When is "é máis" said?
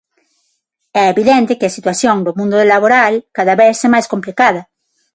3.87-4.07